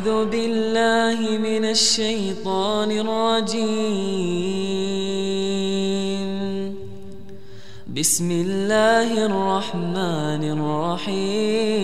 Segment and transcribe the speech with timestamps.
[0.00, 3.68] أعوذ بالله من الشيطان الرجيم
[7.84, 11.76] بسم الله الرحمن الرحيم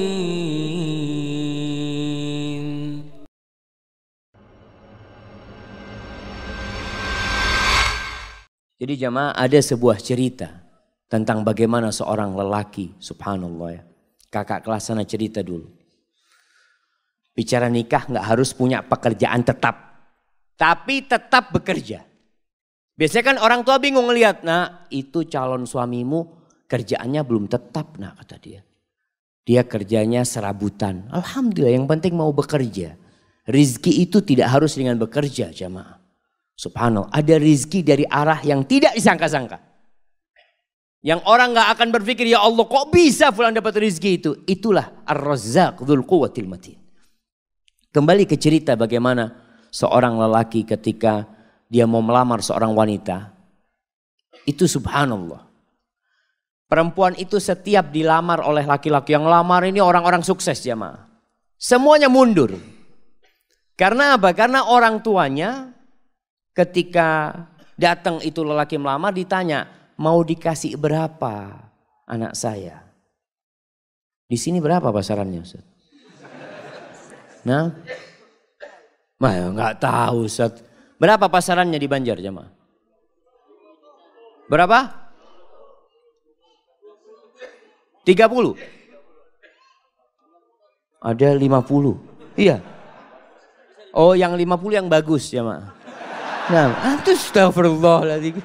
[8.80, 10.48] Jadi jamaah ada sebuah cerita
[11.12, 13.84] tentang bagaimana seorang lelaki, subhanallah ya.
[14.32, 15.75] Kakak kelas sana cerita dulu.
[17.37, 19.77] Bicara nikah nggak harus punya pekerjaan tetap.
[20.57, 22.01] Tapi tetap bekerja.
[22.97, 26.33] Biasanya kan orang tua bingung ngelihat, nah itu calon suamimu
[26.65, 28.65] kerjaannya belum tetap nah kata dia.
[29.45, 31.05] Dia kerjanya serabutan.
[31.13, 32.97] Alhamdulillah yang penting mau bekerja.
[33.45, 36.01] Rizki itu tidak harus dengan bekerja jamaah.
[36.57, 39.61] Subhanallah ada rizki dari arah yang tidak disangka-sangka.
[41.05, 44.41] Yang orang nggak akan berpikir ya Allah kok bisa fulan dapat rizki itu.
[44.49, 46.86] Itulah ar-razzaq dhul quwwatil matin.
[47.91, 49.31] Kembali ke cerita bagaimana
[49.71, 51.27] seorang lelaki ketika
[51.67, 53.31] dia mau melamar seorang wanita.
[54.47, 55.43] Itu subhanallah.
[56.67, 61.07] Perempuan itu setiap dilamar oleh laki-laki yang lamar ini orang-orang sukses jamaah.
[61.55, 62.59] Semuanya mundur.
[63.79, 64.35] Karena apa?
[64.35, 65.71] Karena orang tuanya
[66.51, 67.33] ketika
[67.79, 71.55] datang itu lelaki melamar ditanya, mau dikasih berapa
[72.03, 72.83] anak saya?
[74.27, 75.76] Di sini berapa pasarannya Ustaz?
[77.47, 77.71] Nah,
[79.23, 80.59] Mah nggak tahu Ustaz.
[80.99, 82.51] Berapa pasarannya di Banjar jemaah?
[84.51, 85.07] Berapa?
[88.03, 88.55] 30.
[90.99, 92.35] Ada 50.
[92.35, 92.59] Iya.
[93.95, 95.71] Oh, yang 50 yang bagus jemaah.
[96.47, 98.39] Nah, itu astagfirullahaladzim.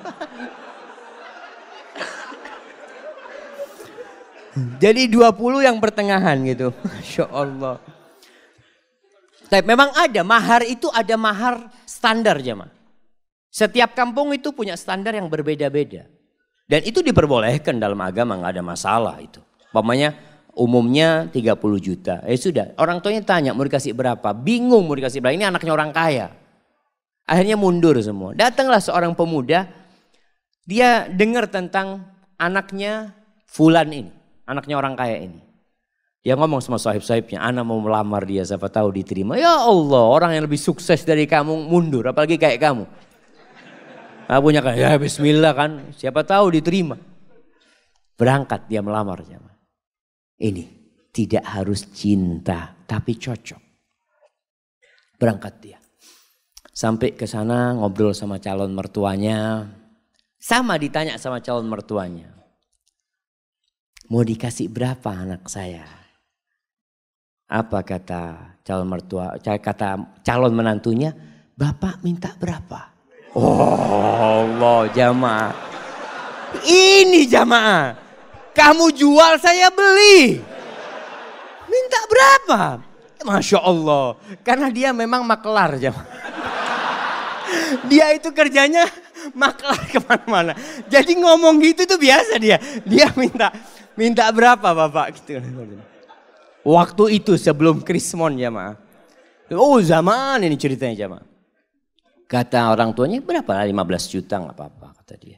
[4.82, 6.74] Jadi 20 yang pertengahan gitu.
[6.84, 7.76] Masya Allah.
[9.52, 12.72] Tapi memang ada, mahar itu ada mahar standar jemaah.
[13.52, 16.08] Setiap kampung itu punya standar yang berbeda-beda.
[16.64, 19.44] Dan itu diperbolehkan dalam agama, nggak ada masalah itu.
[19.68, 20.16] Pokoknya
[20.56, 22.24] umumnya 30 juta.
[22.24, 24.32] Eh sudah, orang tuanya tanya mau dikasih berapa.
[24.32, 26.32] Bingung mau dikasih berapa, ini anaknya orang kaya.
[27.28, 28.32] Akhirnya mundur semua.
[28.32, 29.68] Datanglah seorang pemuda,
[30.64, 32.08] dia dengar tentang
[32.40, 33.12] anaknya
[33.52, 34.08] Fulan ini.
[34.48, 35.51] Anaknya orang kaya ini.
[36.22, 39.34] Dia ngomong sama sahib-sahibnya, anak mau melamar dia, siapa tahu diterima.
[39.34, 42.86] Ya Allah, orang yang lebih sukses dari kamu mundur, apalagi kayak kamu.
[44.30, 46.94] Nah, punya kayak, ya bismillah kan, siapa tahu diterima.
[48.14, 49.26] Berangkat dia melamar.
[50.38, 50.64] Ini
[51.10, 53.62] tidak harus cinta, tapi cocok.
[55.18, 55.78] Berangkat dia.
[56.70, 59.66] Sampai ke sana ngobrol sama calon mertuanya.
[60.38, 62.30] Sama ditanya sama calon mertuanya.
[64.06, 66.01] Mau dikasih berapa anak saya?
[67.52, 71.12] Apa kata calon mertua, kata calon menantunya,
[71.52, 72.88] Bapak minta berapa?
[73.36, 74.00] Oh
[74.40, 75.52] Allah jamaah.
[76.64, 77.92] Ini jamaah.
[78.56, 80.40] Kamu jual saya beli.
[81.68, 82.60] Minta berapa?
[83.20, 84.16] Masya Allah.
[84.40, 86.08] Karena dia memang maklar jamaah.
[87.84, 88.88] Dia itu kerjanya
[89.36, 90.56] maklar ke mana-mana.
[90.88, 92.56] Jadi ngomong gitu tuh biasa dia.
[92.88, 93.52] Dia minta
[93.92, 95.40] minta berapa bapak gitu.
[96.62, 98.78] Waktu itu sebelum Krismon jamaah.
[99.52, 101.26] Oh zaman ini ceritanya jamaah.
[102.30, 105.36] Kata orang tuanya berapa lah 15 juta nggak apa-apa kata dia.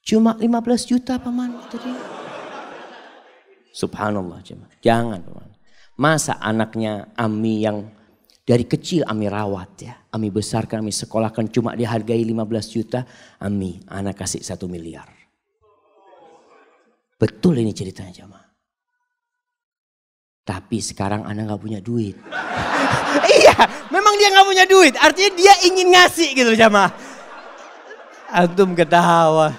[0.00, 0.48] Cuma 15
[0.88, 2.00] juta paman kata dia.
[3.74, 4.72] Subhanallah jemaah.
[4.80, 5.50] Jangan paman.
[6.00, 7.92] Masa anaknya Ami yang
[8.46, 9.94] dari kecil Ami rawat ya.
[10.10, 13.04] Ami besarkan, Ami sekolahkan cuma dihargai 15 juta.
[13.42, 15.10] Ami anak kasih satu miliar.
[17.20, 18.49] Betul ini ceritanya jemaah.
[20.50, 22.18] Tapi sekarang anak nggak punya duit.
[23.38, 23.54] iya,
[23.86, 24.98] memang dia nggak punya duit.
[24.98, 26.90] Artinya dia ingin ngasih gitu jamaah.
[28.34, 29.54] Antum ketawa.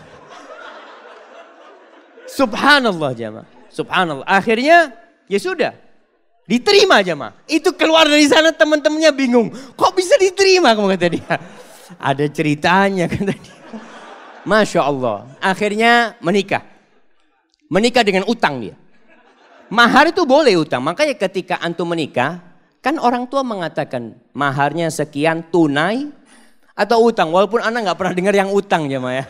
[2.27, 3.47] Subhanallah jamaah.
[3.71, 4.27] Subhanallah.
[4.27, 4.91] Akhirnya
[5.31, 5.71] ya sudah.
[6.43, 7.39] Diterima jamaah.
[7.47, 9.47] Itu keluar dari sana teman-temannya bingung.
[9.79, 11.35] Kok bisa diterima kamu kata dia.
[11.95, 13.55] Ada ceritanya kata dia.
[14.43, 15.23] Masya Allah.
[15.39, 16.67] Akhirnya menikah.
[17.71, 18.75] Menikah dengan utang dia.
[19.71, 20.83] Mahar itu boleh utang.
[20.83, 22.43] Makanya ketika antum menikah,
[22.83, 26.11] kan orang tua mengatakan maharnya sekian tunai
[26.75, 27.31] atau utang.
[27.31, 29.25] Walaupun anak nggak pernah dengar yang utang ya ya.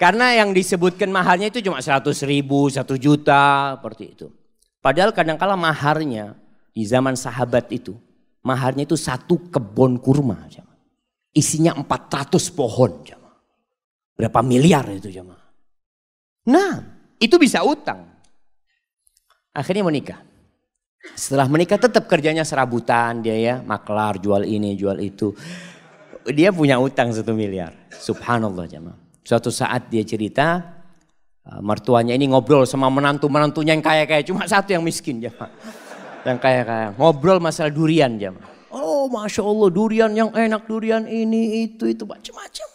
[0.00, 4.26] Karena yang disebutkan maharnya itu cuma 100 ribu, 1 juta, seperti itu.
[4.80, 6.34] Padahal kadang-kala maharnya
[6.72, 7.94] di zaman sahabat itu,
[8.42, 10.48] maharnya itu satu kebun kurma.
[10.48, 10.74] Jama.
[11.36, 13.04] Isinya 400 pohon.
[13.04, 13.36] Jama.
[14.16, 15.44] Berapa miliar itu jamaah.
[16.48, 16.82] Nah,
[17.20, 18.11] itu bisa utang.
[19.52, 20.20] Akhirnya menikah.
[21.12, 25.36] Setelah menikah tetap kerjanya serabutan dia ya, maklar jual ini jual itu.
[26.24, 27.74] Dia punya utang satu miliar.
[27.92, 28.96] Subhanallah jemaah.
[29.20, 30.62] Suatu saat dia cerita,
[31.44, 34.22] uh, mertuanya ini ngobrol sama menantu-menantunya yang kaya-kaya.
[34.22, 35.50] Cuma satu yang miskin jemaah.
[36.22, 36.88] Yang kaya-kaya.
[36.94, 38.48] Ngobrol masalah durian jemaah.
[38.72, 42.68] Oh Masya Allah durian yang enak, durian ini, itu, itu macam-macam.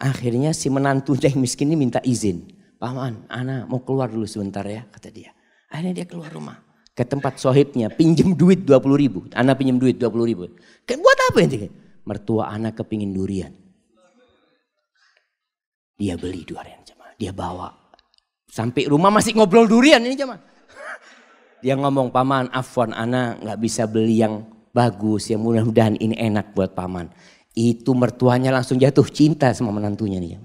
[0.00, 2.50] Akhirnya si menantunya yang miskin ini minta izin.
[2.82, 5.30] Paman, anak mau keluar dulu sebentar ya, kata dia.
[5.74, 6.62] Akhirnya dia keluar rumah.
[6.94, 9.26] Ke tempat sohibnya, pinjem duit 20 ribu.
[9.34, 10.46] Anak pinjem duit 20 ribu.
[10.86, 11.66] Buat apa ini?
[12.06, 13.50] Mertua anak kepingin durian.
[15.98, 17.18] Dia beli durian jemaah.
[17.18, 17.74] Dia bawa.
[18.46, 20.38] Sampai rumah masih ngobrol durian ini jemaah.
[21.66, 25.34] Dia ngomong, paman afwan anak nggak bisa beli yang bagus.
[25.34, 27.10] Ya mudah-mudahan ini enak buat paman.
[27.58, 30.38] Itu mertuanya langsung jatuh cinta sama menantunya nih.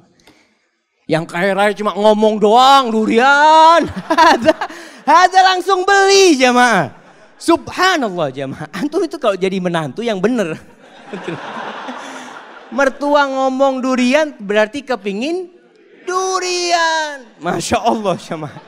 [1.09, 3.85] Yang kaya raya cuma ngomong doang durian.
[5.09, 6.93] Ada langsung beli jemaah.
[7.41, 8.69] Subhanallah jemaah.
[8.69, 10.53] Antum itu kalau jadi menantu yang bener.
[12.77, 15.49] Mertua ngomong durian berarti kepingin
[16.05, 17.25] durian.
[17.41, 18.61] Masya Allah jemaah.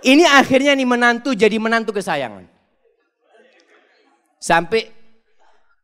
[0.00, 2.48] Ini akhirnya nih menantu jadi menantu kesayangan.
[4.40, 4.88] Sampai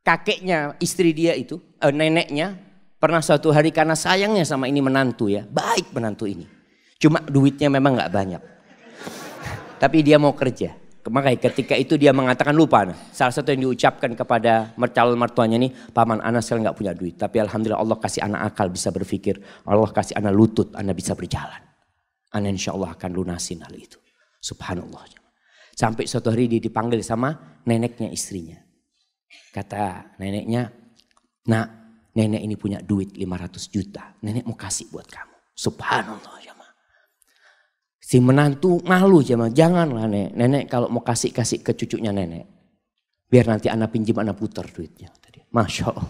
[0.02, 2.58] kakeknya istri dia itu, eh, neneknya
[2.98, 6.48] pernah suatu hari karena sayangnya sama ini menantu ya, baik menantu ini.
[6.98, 8.42] Cuma duitnya memang nggak banyak.
[9.78, 10.74] Tapi dia mau kerja.
[11.08, 12.84] Makanya ketika itu dia mengatakan lupa.
[12.84, 12.98] Nah.
[13.14, 17.16] Salah satu yang diucapkan kepada calon mertuanya ini, paman anak saya nggak punya duit.
[17.16, 19.40] Tapi alhamdulillah Allah kasih anak akal bisa berpikir.
[19.64, 21.62] Allah kasih anak lutut, anak bisa berjalan.
[22.34, 23.96] Anak insya Allah akan lunasin hal itu.
[24.44, 25.08] Subhanallah.
[25.72, 28.60] Sampai suatu hari dia dipanggil sama neneknya istrinya.
[29.54, 30.68] Kata neneknya,
[31.48, 31.66] nak
[32.12, 34.12] nenek ini punya duit 500 juta.
[34.20, 35.34] Nenek mau kasih buat kamu.
[35.56, 36.57] Subhanallah.
[38.08, 39.52] Si menantu malu jemaah.
[39.52, 40.32] Janganlah nenek.
[40.32, 42.48] Nenek kalau mau kasih-kasih ke cucunya nenek.
[43.28, 45.12] Biar nanti anak pinjam anak putar duitnya.
[45.12, 45.44] Tadi.
[45.52, 46.08] Masya Allah.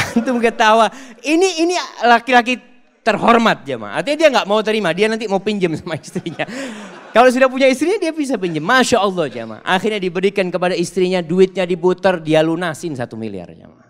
[0.16, 0.88] Antum ketawa.
[1.20, 2.56] Ini ini laki-laki
[3.04, 4.00] terhormat jemaah.
[4.00, 4.96] Artinya dia nggak mau terima.
[4.96, 6.48] Dia nanti mau pinjam sama istrinya.
[7.12, 8.64] Kalau sudah punya istrinya dia bisa pinjam.
[8.64, 9.60] Masya Allah jamaah.
[9.68, 13.89] Akhirnya diberikan kepada istrinya duitnya diputar dia lunasin satu miliar jamaah.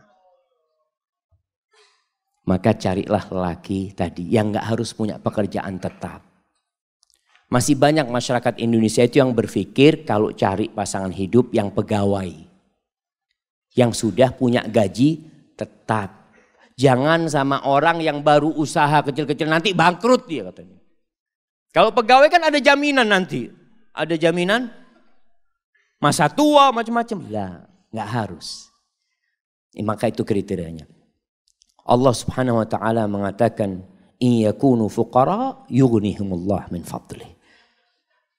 [2.50, 6.26] Maka carilah laki tadi yang gak harus punya pekerjaan tetap.
[7.46, 12.26] Masih banyak masyarakat Indonesia itu yang berpikir kalau cari pasangan hidup yang pegawai.
[13.78, 15.22] Yang sudah punya gaji
[15.54, 16.34] tetap.
[16.74, 20.74] Jangan sama orang yang baru usaha kecil-kecil nanti bangkrut dia katanya.
[21.70, 23.46] Kalau pegawai kan ada jaminan nanti.
[23.94, 24.74] Ada jaminan
[26.02, 27.18] masa tua macam-macam.
[27.30, 27.62] Lah,
[27.94, 28.74] nggak harus.
[29.78, 30.99] Maka itu kriterianya.
[31.84, 33.84] Allah Subhanahu wa taala mengatakan,
[34.20, 37.28] "In yakunu fuqara yughnihimullah min fadlih."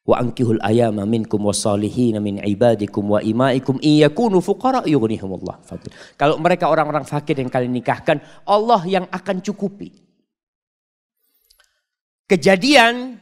[0.01, 5.93] Wa ankihul ayama minkum wasalihin min ibadikum wa imaikum in yakunu fuqara yughnihimullah fadlih.
[6.17, 8.17] Kalau mereka orang-orang fakir yang kalian nikahkan,
[8.49, 9.93] Allah yang akan cukupi.
[12.25, 13.19] Kejadian,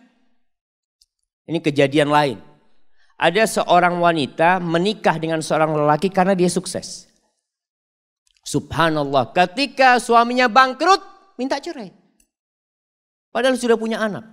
[1.49, 2.37] ini kejadian lain.
[3.19, 7.08] Ada seorang wanita menikah dengan seorang lelaki karena dia sukses.
[8.49, 10.97] Subhanallah, ketika suaminya bangkrut,
[11.37, 11.93] minta cerai.
[13.29, 14.25] Padahal sudah punya anak.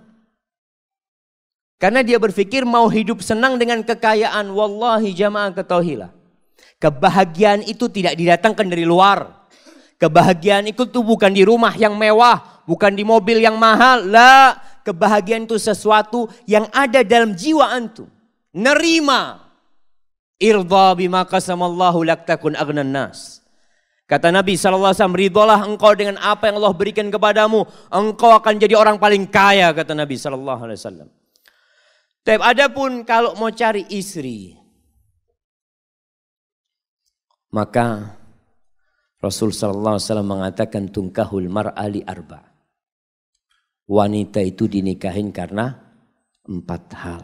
[1.77, 4.49] Karena dia berpikir mau hidup senang dengan kekayaan.
[4.49, 6.09] Wallahi jamaah ketahuilah.
[6.81, 9.45] Kebahagiaan itu tidak didatangkan dari luar.
[10.01, 12.65] Kebahagiaan itu tuh bukan di rumah yang mewah.
[12.65, 14.09] Bukan di mobil yang mahal.
[14.09, 18.07] Lah, Kebahagiaan itu sesuatu yang ada dalam jiwa antum.
[18.55, 19.43] Nerima.
[20.39, 23.36] Irda bima qasamallahu laktakun agnan nas.
[24.07, 27.67] Kata Nabi SAW, ridolah engkau dengan apa yang Allah berikan kepadamu.
[27.91, 31.11] Engkau akan jadi orang paling kaya, kata Nabi SAW.
[32.23, 34.55] Tapi adapun kalau mau cari istri.
[37.51, 38.15] Maka
[39.19, 42.47] Rasul SAW mengatakan tungkahul mar'ali arba
[43.87, 45.73] wanita itu dinikahin karena
[46.47, 47.23] empat hal.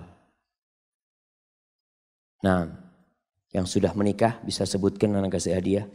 [2.44, 2.68] Nah,
[3.52, 5.86] yang sudah menikah bisa sebutkan anak kasih hadiah.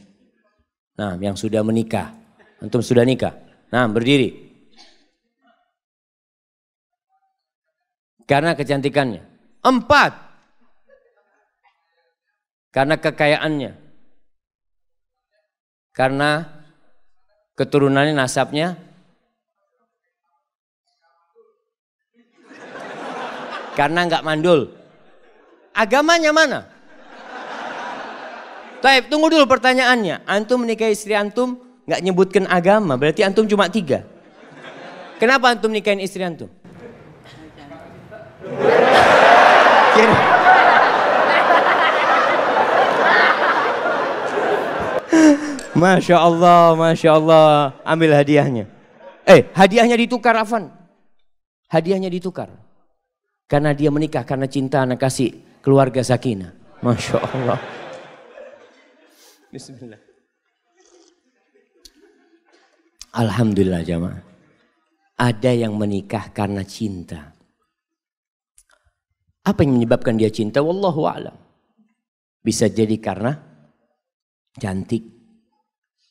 [0.98, 2.10] Nah, yang sudah menikah,
[2.58, 3.38] antum sudah nikah.
[3.70, 4.50] Nah, berdiri.
[8.26, 9.22] Karena kecantikannya.
[9.62, 10.12] Empat.
[12.74, 13.72] Karena kekayaannya.
[15.96, 16.30] Karena
[17.56, 18.76] keturunannya nasabnya
[23.78, 24.74] Karena nggak mandul.
[25.70, 26.66] Agamanya mana?
[28.78, 30.22] Taib, tunggu dulu pertanyaannya.
[30.22, 31.58] Antum menikahi istri antum
[31.88, 34.06] nggak nyebutkan agama, berarti antum cuma tiga.
[35.18, 36.46] Kenapa antum nikahin istri antum?
[45.78, 47.74] Masya Allah, Masya Allah.
[47.82, 48.66] Ambil hadiahnya.
[49.26, 50.70] Eh, hadiahnya ditukar, Afan.
[51.70, 52.50] Hadiahnya ditukar.
[53.46, 56.54] Karena dia menikah karena cinta anak kasih keluarga sakinah.
[56.82, 57.58] Masya Allah.
[59.48, 59.96] Bismillah.
[63.16, 64.20] Alhamdulillah jamaah.
[65.16, 67.32] Ada yang menikah karena cinta.
[69.48, 70.60] Apa yang menyebabkan dia cinta?
[70.60, 71.32] Wallahu a'lam.
[72.44, 73.40] Bisa jadi karena
[74.60, 75.08] cantik.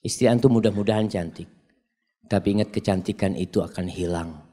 [0.01, 1.45] Istri antum mudah-mudahan cantik.
[2.25, 4.46] Tapi ingat kecantikan itu akan hilang.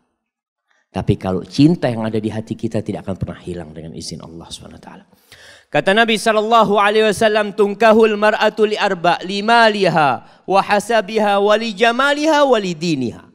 [0.95, 4.47] Tapi kalau cinta yang ada di hati kita tidak akan pernah hilang dengan izin Allah
[4.47, 4.89] SWT.
[5.67, 12.47] Kata Nabi sallallahu alaihi wasallam tungkahul mar'atu li arba limaliha wa hasabiha wa li jamaliha
[12.47, 13.27] wa li diniha.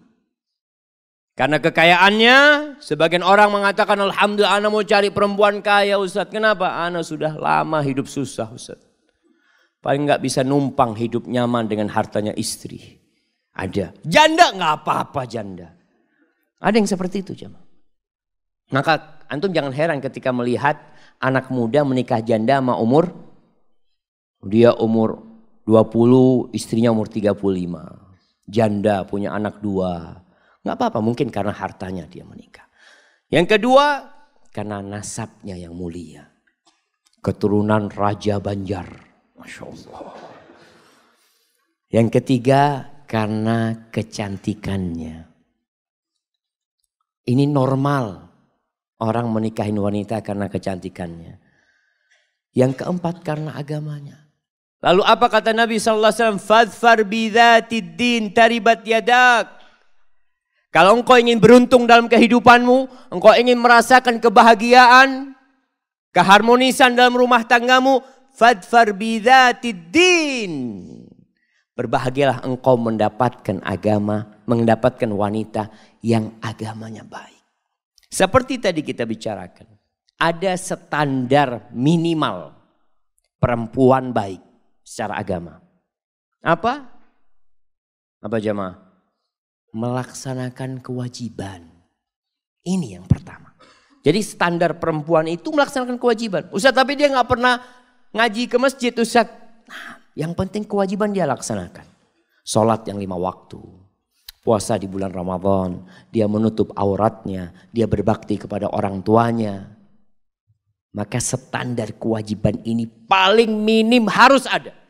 [1.35, 2.37] Karena kekayaannya,
[2.79, 6.31] sebagian orang mengatakan alhamdulillah ana mau cari perempuan kaya Ustaz.
[6.31, 6.79] Kenapa?
[6.79, 8.79] Ana sudah lama hidup susah Ustaz.
[9.83, 13.03] Paling nggak bisa numpang hidup nyaman dengan hartanya istri.
[13.55, 13.95] Ada.
[14.03, 15.78] Janda nggak apa-apa janda.
[16.59, 17.63] Ada yang seperti itu jemaah.
[18.69, 20.77] Maka antum jangan heran ketika melihat
[21.17, 23.09] anak muda menikah janda sama umur
[24.39, 25.19] dia umur
[25.67, 27.37] 20, istrinya umur 35.
[28.49, 30.17] Janda punya anak dua.
[30.65, 32.65] Nggak apa-apa mungkin karena hartanya dia menikah.
[33.29, 34.09] Yang kedua
[34.49, 36.25] karena nasabnya yang mulia.
[37.21, 38.89] Keturunan Raja Banjar.
[39.37, 40.17] Masya Allah.
[41.93, 42.61] Yang ketiga
[43.05, 45.28] karena kecantikannya.
[47.29, 48.25] Ini normal
[48.97, 51.37] orang menikahin wanita karena kecantikannya.
[52.57, 54.25] Yang keempat karena agamanya.
[54.81, 56.41] Lalu apa kata Nabi sallallahu alaihi wasallam?
[56.41, 59.45] Fadfar bidzatid din taribat yadak.
[60.73, 65.37] Kalau engkau ingin beruntung dalam kehidupanmu, engkau ingin merasakan kebahagiaan,
[66.09, 68.01] keharmonisan dalam rumah tanggamu,
[68.33, 70.53] fadfar bidzatid din.
[71.77, 75.69] Berbahagialah engkau mendapatkan agama, mendapatkan wanita
[76.01, 77.37] yang agamanya baik.
[78.09, 79.69] Seperti tadi kita bicarakan,
[80.17, 82.57] ada standar minimal
[83.37, 84.41] perempuan baik
[84.81, 85.61] secara agama.
[86.41, 86.89] Apa?
[88.19, 88.81] Apa jemaah?
[89.69, 91.69] Melaksanakan kewajiban.
[92.65, 93.53] Ini yang pertama.
[94.01, 96.49] Jadi standar perempuan itu melaksanakan kewajiban.
[96.49, 97.61] Ustaz tapi dia nggak pernah
[98.09, 99.29] ngaji ke masjid Ustaz.
[99.69, 101.85] Nah, yang penting kewajiban dia laksanakan.
[102.41, 103.61] Sholat yang lima waktu
[104.44, 109.72] puasa di bulan Ramadan, dia menutup auratnya, dia berbakti kepada orang tuanya.
[110.94, 114.84] Maka standar kewajiban ini paling minim harus ada.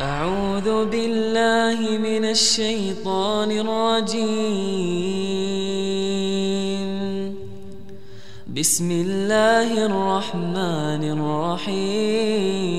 [0.00, 4.80] أعوذ بالله من الشيطان الرجيم
[8.48, 12.70] بسم الله الرحمن الرحيم